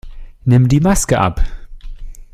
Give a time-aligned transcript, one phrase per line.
[0.45, 1.43] Nimm die Maske ab!